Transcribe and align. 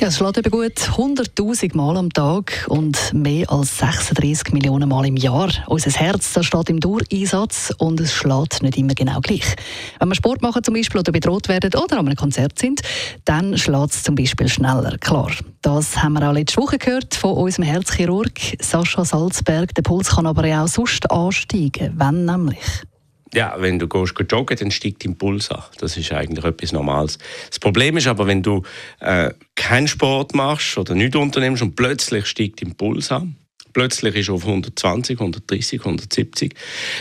Ja, 0.00 0.06
es 0.06 0.16
schlägt 0.16 0.38
eben 0.38 0.50
gut 0.52 0.76
100.000 0.76 1.76
Mal 1.76 1.96
am 1.96 2.12
Tag 2.12 2.66
und 2.68 3.12
mehr 3.12 3.50
als 3.50 3.78
36 3.78 4.52
Millionen 4.52 4.88
Mal 4.88 5.04
im 5.06 5.16
Jahr. 5.16 5.50
Unser 5.66 5.90
Herz 5.90 6.34
das 6.34 6.46
steht 6.46 6.70
im 6.70 6.78
Dauereinsatz 6.78 7.74
und 7.78 7.98
es 7.98 8.12
schlägt 8.12 8.62
nicht 8.62 8.78
immer 8.78 8.94
genau 8.94 9.18
gleich. 9.20 9.56
Wenn 9.98 10.08
wir 10.08 10.14
Sport 10.14 10.40
machen 10.40 10.62
zum 10.62 10.74
Beispiel 10.74 11.00
oder 11.00 11.10
bedroht 11.10 11.48
werden 11.48 11.72
oder 11.74 11.98
an 11.98 12.06
einem 12.06 12.14
Konzert 12.14 12.60
sind, 12.60 12.80
dann 13.24 13.58
schlägt 13.58 13.90
es 13.90 14.04
zum 14.04 14.14
Beispiel 14.14 14.48
schneller, 14.48 14.96
klar. 14.98 15.32
Das 15.62 16.00
haben 16.00 16.12
wir 16.12 16.28
auch 16.28 16.32
letzte 16.32 16.62
Woche 16.62 16.78
gehört 16.78 17.16
von 17.16 17.32
unserem 17.32 17.64
Herzchirurg 17.64 18.38
Sascha 18.60 19.04
Salzberg. 19.04 19.74
Der 19.74 19.82
Puls 19.82 20.10
kann 20.10 20.26
aber 20.26 20.44
auch 20.62 20.68
sonst 20.68 21.10
ansteigen. 21.10 21.94
Wann 21.96 22.24
nämlich? 22.24 22.58
Ja, 23.34 23.56
wenn 23.58 23.78
du 23.78 23.88
gehst, 23.88 24.14
gehst 24.14 24.32
joggen, 24.32 24.56
dann 24.56 24.70
steigt 24.70 25.04
dein 25.04 25.16
Puls 25.16 25.50
an. 25.50 25.62
Das 25.78 25.96
ist 25.96 26.12
eigentlich 26.12 26.44
etwas 26.44 26.72
Normales. 26.72 27.18
Das 27.48 27.58
Problem 27.58 27.96
ist 27.96 28.06
aber, 28.06 28.26
wenn 28.26 28.42
du 28.42 28.62
äh, 29.00 29.32
keinen 29.54 29.88
Sport 29.88 30.34
machst 30.34 30.78
oder 30.78 30.94
nichts 30.94 31.16
unternimmst 31.16 31.62
und 31.62 31.76
plötzlich 31.76 32.26
steigt 32.26 32.62
dein 32.62 32.74
Puls 32.74 33.12
an, 33.12 33.36
plötzlich 33.74 34.16
ist 34.16 34.30
auf 34.30 34.46
120, 34.46 35.20
130, 35.20 35.80
170, 35.80 36.54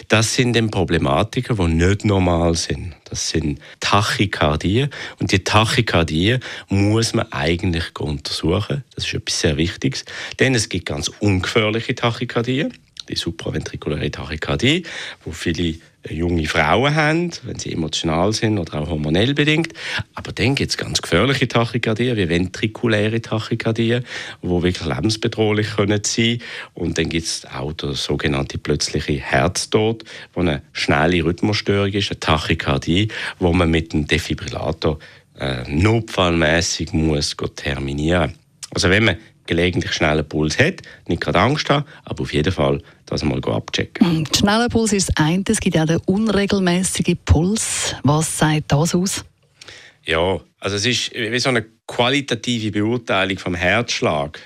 das 0.10 0.36
sind 0.36 0.54
dann 0.56 0.70
Problematiken, 0.70 1.56
die 1.56 1.86
nicht 1.86 2.04
normal 2.04 2.56
sind. 2.56 2.94
Das 3.06 3.30
sind 3.30 3.60
Tachykardien. 3.80 4.90
Und 5.20 5.32
die 5.32 5.44
Tachykardien 5.44 6.42
muss 6.68 7.14
man 7.14 7.32
eigentlich 7.32 7.98
untersuchen. 7.98 8.84
Das 8.96 9.06
ist 9.06 9.14
etwas 9.14 9.40
sehr 9.40 9.56
Wichtiges. 9.56 10.04
Denn 10.40 10.56
es 10.56 10.68
gibt 10.68 10.88
ganz 10.88 11.08
ungefährliche 11.20 11.96
Tachykardien 11.96 12.74
die 13.08 13.16
supraventrikuläre 13.16 14.12
Tachykardie, 14.12 14.84
wo 15.24 15.32
viele 15.32 15.76
junge 16.10 16.46
Frauen 16.46 16.96
haben, 16.96 17.32
wenn 17.44 17.60
sie 17.60 17.72
emotional 17.74 18.34
sind 18.34 18.58
oder 18.60 18.82
auch 18.82 18.90
hormonell 18.90 19.34
bedingt. 19.34 19.74
Aber 20.14 20.32
dann 20.32 20.56
gibt 20.56 20.72
es 20.72 20.78
ganz 20.78 21.02
gefährliche 21.02 21.48
Tachykardien, 21.48 22.18
wie 22.18 22.30
ventrikuläre 22.30 23.22
Tachykardien, 23.22 24.04
die 24.42 24.50
wirklich 24.50 24.86
lebensbedrohlich 24.86 25.76
können 25.76 26.02
sein 26.04 26.40
Und 26.74 26.98
dann 26.98 27.10
gibt 27.10 27.26
es 27.26 27.46
auch 27.46 27.74
der 27.74 27.94
sogenannte 27.94 28.58
plötzliche 28.58 29.14
Herztod, 29.14 30.04
wo 30.34 30.42
eine 30.42 30.62
schnelle 30.74 31.24
Rhythmusstörung 31.24 31.92
ist, 31.92 32.12
eine 32.12 32.20
Tachykardie, 32.20 33.10
wo 33.40 33.54
man 33.54 33.70
mit 33.70 33.94
dem 33.94 34.08
Defibrillator 34.08 35.00
äh, 35.40 35.64
notfallmäßig 35.68 36.94
muss 36.94 37.36
terminieren. 37.56 38.34
Also 38.74 38.90
wenn 38.90 39.06
man 39.06 39.18
gelegentlich 39.48 39.94
schnellen 39.94 40.28
Puls 40.28 40.60
hat, 40.60 40.82
nicht 41.08 41.22
gerade 41.22 41.40
Angst 41.40 41.70
haben, 41.70 41.86
aber 42.06 42.22
auf 42.22 42.34
jeden 42.34 42.54
Fall 42.54 42.82
das 43.06 43.24
mal 43.24 43.42
abchecken. 43.44 44.20
Mhm. 44.20 44.26
Schneller 44.36 44.70
Puls 44.70 44.94
ist 44.94 45.10
das 45.10 45.18
eine, 45.18 45.44
es 45.48 45.60
gibt 45.60 45.76
ja 45.76 45.86
den 45.86 45.98
unregelmäßigen 46.06 47.18
Puls. 47.26 47.96
Was 48.04 48.38
sagt 48.38 48.72
das 48.72 48.94
aus? 48.94 49.26
Ja, 50.06 50.40
also 50.60 50.76
es 50.76 50.86
ist 50.86 51.14
wie 51.14 51.40
so 51.40 51.50
eine 51.50 51.66
qualitative 51.86 52.72
Beurteilung 52.72 53.38
vom 53.40 53.56
Herzschlag. 53.56 54.40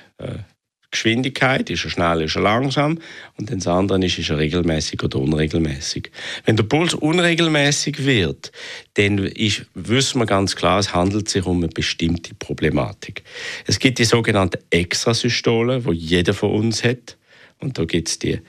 Geschwindigkeit, 0.92 1.70
ist 1.70 1.86
er 1.86 1.90
schnell, 1.90 2.22
ist 2.22 2.36
er 2.36 2.42
langsam 2.42 3.00
und 3.38 3.50
das 3.50 3.66
andere 3.66 4.06
ist, 4.06 4.20
ist 4.20 4.30
er 4.30 4.38
regelmäßig 4.38 5.02
oder 5.04 5.20
unregelmäßig. 5.20 6.12
Wenn 6.46 6.58
der 6.58 6.64
Puls 6.64 6.94
unregelmäßig 6.94 8.06
wird, 8.06 8.52
dann 8.96 9.20
ist, 9.20 9.66
wissen 9.74 10.20
wir 10.20 10.26
ganz 10.26 10.56
klar, 10.56 10.80
es 10.80 10.94
handelt 10.94 11.30
sich 11.30 11.46
um 11.46 11.58
eine 11.58 11.70
bestimmte 11.70 12.36
Problematik. 12.36 13.24
Es 13.66 13.80
gibt 13.80 14.00
die 14.00 14.06
sogenannten 14.06 14.60
Extrasystole, 14.70 15.80
die 15.80 15.94
jeder 15.94 16.34
von 16.34 16.52
uns 16.52 16.84
hat 16.84 17.18
und 17.60 17.78
da 17.78 17.86
gibt 17.86 18.10
es 18.10 18.20
die 18.20 18.42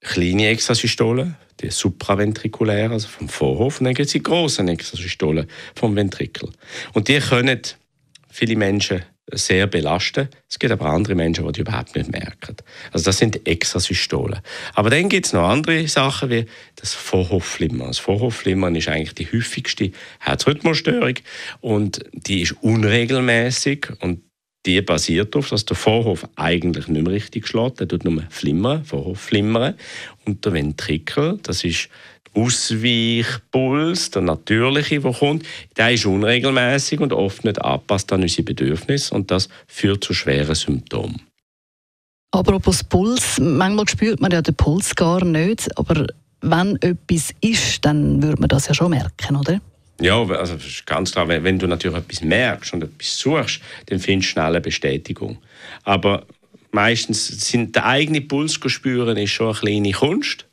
kleine 0.00 0.48
Extrasystole, 0.48 1.34
die 1.60 1.70
supraventrikuläre, 1.70 2.92
also 2.92 3.08
vom 3.08 3.28
Vorhof, 3.28 3.80
und 3.80 3.84
dann 3.84 3.94
gibt 3.94 4.06
es 4.06 4.12
die 4.12 4.22
großen 4.22 4.66
Extrasystole 4.68 5.46
vom 5.74 5.94
Ventrikel. 5.96 6.50
Und 6.92 7.08
die 7.08 7.18
können 7.18 7.60
viele 8.30 8.56
Menschen 8.56 9.02
sehr 9.32 9.66
belasten. 9.66 10.28
Es 10.48 10.58
gibt 10.58 10.72
aber 10.72 10.86
andere 10.86 11.14
Menschen, 11.14 11.46
die 11.46 11.52
die 11.52 11.60
überhaupt 11.60 11.96
nicht 11.96 12.10
merken. 12.10 12.56
Also 12.92 13.06
das 13.06 13.18
sind 13.18 13.46
Extrasystole. 13.46 14.42
Aber 14.74 14.90
dann 14.90 15.08
gibt 15.08 15.26
es 15.26 15.32
noch 15.32 15.48
andere 15.48 15.86
Sachen 15.88 16.30
wie 16.30 16.46
das 16.76 16.92
Vorhofflimmern. 16.94 17.88
Das 17.88 17.98
Vorhofflimmern 17.98 18.74
ist 18.76 18.88
eigentlich 18.88 19.14
die 19.14 19.26
häufigste 19.26 19.92
Herzrhythmusstörung 20.20 21.14
und 21.60 22.04
die 22.12 22.42
ist 22.42 22.52
unregelmäßig 22.62 23.88
und 24.00 24.23
die 24.66 24.80
basiert 24.80 25.34
darauf, 25.34 25.50
dass 25.50 25.64
der 25.64 25.76
Vorhof 25.76 26.26
eigentlich 26.36 26.88
nicht 26.88 27.02
mehr 27.02 27.12
richtig 27.12 27.46
schlägt. 27.46 27.80
Der 27.80 27.88
tut 27.88 28.04
nur 28.04 28.22
flimmern, 28.30 28.84
Vorhof 28.84 29.20
flimmern. 29.20 29.74
Und 30.24 30.44
der 30.44 30.52
Ventrikel, 30.52 31.38
das 31.42 31.64
ist 31.64 31.88
Ausweichpuls, 32.34 34.10
der 34.10 34.22
natürliche, 34.22 35.00
der 35.00 35.12
kommt, 35.12 35.44
der 35.76 35.92
ist 35.92 36.06
unregelmäßig 36.06 37.00
und 37.00 37.12
oft 37.12 37.44
nicht 37.44 37.62
angepasst 37.62 38.12
an 38.12 38.22
unsere 38.22 38.42
Bedürfnisse 38.42 39.14
und 39.14 39.30
das 39.30 39.48
führt 39.68 40.02
zu 40.02 40.14
schweren 40.14 40.54
Symptomen. 40.54 41.20
Apropos 42.32 42.82
Puls, 42.82 43.38
manchmal 43.40 43.88
spürt 43.88 44.20
man 44.20 44.32
ja 44.32 44.42
den 44.42 44.56
Puls 44.56 44.96
gar 44.96 45.24
nicht, 45.24 45.78
aber 45.78 46.08
wenn 46.40 46.76
etwas 46.82 47.32
ist, 47.40 47.84
dann 47.84 48.20
würde 48.20 48.40
man 48.40 48.48
das 48.48 48.66
ja 48.66 48.74
schon 48.74 48.90
merken, 48.90 49.36
oder? 49.36 49.60
Ja, 50.00 50.22
also 50.24 50.56
ganz 50.86 51.12
klar, 51.12 51.28
wenn, 51.28 51.44
wenn, 51.44 51.58
du 51.58 51.66
natürlich 51.66 51.96
etwas 51.96 52.22
merkst 52.22 52.74
und 52.74 52.82
etwas 52.82 53.16
suchst, 53.18 53.60
dann 53.86 54.00
findest 54.00 54.30
du 54.30 54.32
schnell 54.32 54.46
eine 54.46 54.60
Bestätigung. 54.60 55.38
Aber 55.84 56.26
meistens 56.72 57.26
sind 57.48 57.76
der 57.76 57.86
eigene 57.86 58.20
Puls 58.20 58.58
spüren 58.66 59.16
ist 59.16 59.30
schon 59.30 59.54
eine 59.54 59.58
kleine 59.58 59.92
Kunst 59.92 60.46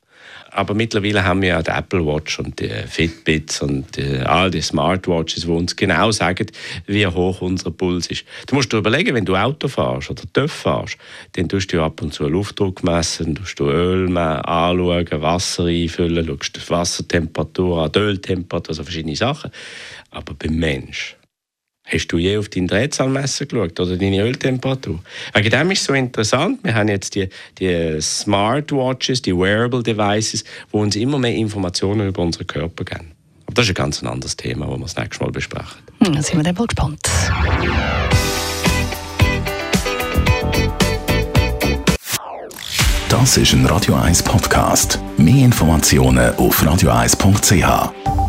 aber 0.52 0.74
mittlerweile 0.74 1.24
haben 1.24 1.42
wir 1.42 1.50
ja 1.50 1.62
die 1.62 1.72
Apple 1.72 2.06
Watch 2.06 2.40
und 2.40 2.60
die 2.60 2.70
Fitbits 2.88 3.62
und 3.62 3.96
die, 3.96 4.18
all 4.20 4.52
die 4.52 4.62
Smartwatches, 4.62 5.44
die 5.44 5.50
uns 5.50 5.76
genau 5.76 6.12
sagen, 6.12 6.48
wie 6.88 7.08
hoch 7.08 7.42
unser 7.42 7.72
Puls 7.72 8.08
ist. 8.08 8.26
Du 8.48 8.56
musst 8.56 8.72
dir 8.72 8.78
überlegen, 8.78 9.16
wenn 9.16 9.26
du 9.26 9.36
Auto 9.36 9.68
fährst 9.68 10.12
oder 10.12 10.24
TÜV 10.34 10.52
fährst, 10.52 10.98
dann 11.34 11.48
tust 11.48 11.72
du 11.72 11.82
ab 11.82 12.02
und 12.02 12.14
zu 12.14 12.28
Luftdruck 12.28 12.84
messen, 12.84 13.36
tust 13.36 13.60
du 13.60 13.70
Öl 13.70 14.16
anschauen, 14.18 15.22
Wasser 15.22 15.66
einfüllen, 15.66 16.28
schaust 16.28 16.56
die 16.56 16.70
Wassertemperatur 16.70 17.84
an, 17.84 17.92
die 17.92 18.00
Öltemperatur, 18.00 18.72
also 18.72 18.84
verschiedene 18.84 19.16
Sachen. 19.16 19.52
Aber 20.12 20.34
beim 20.34 20.56
Mensch 20.56 21.16
Hast 21.94 22.08
du 22.08 22.18
je 22.18 22.38
auf 22.38 22.48
dein 22.48 22.68
Drehzahlmesser 22.68 23.46
geschaut 23.46 23.78
oder 23.80 23.98
deine 23.98 24.22
Öltemperatur? 24.22 25.00
Wegen 25.34 25.50
dem 25.50 25.72
ist 25.72 25.82
es 25.82 25.86
so 25.88 25.94
interessant. 25.94 26.60
Wir 26.64 26.74
haben 26.74 26.88
jetzt 26.88 27.16
die, 27.16 27.28
die 27.60 28.00
Smartwatches, 28.00 29.22
die 29.22 29.36
Wearable 29.36 29.84
Devices, 29.84 30.46
die 30.72 30.78
uns 30.78 30.96
immer 30.96 31.20
mehr 31.20 31.36
Informationen 31.36 32.08
über 32.08 32.22
unseren 32.22 32.48
Körper 32.48 32.86
geben. 32.86 33.12
Aber 33.46 33.56
das 33.56 33.66
ist 33.66 33.72
ein 33.72 33.76
ganz 33.76 34.02
anderes 34.04 34.38
Thema, 34.38 34.68
das 34.68 34.78
wir 34.78 34.84
das 34.84 34.96
nächste 34.96 35.24
Mal 35.26 35.32
besprechen. 35.32 35.82
Hm, 36.02 36.14
dann 36.14 36.24
sind 36.24 36.38
wir 36.38 36.44
dann 36.44 36.56
mal 36.56 36.68
gespannt. 36.68 37.10
Das 43.10 43.36
ist 43.36 43.52
ein 43.52 43.66
Radio 43.66 43.96
1 43.96 44.24
Podcast. 44.24 44.98
Mehr 45.18 45.44
Informationen 45.44 46.34
auf 46.36 46.64
radio1.ch. 46.64 48.21